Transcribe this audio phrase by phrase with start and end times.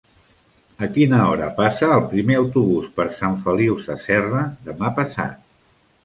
[0.85, 5.37] A quina hora passa el primer autobús per Sant Feliu Sasserra demà passat?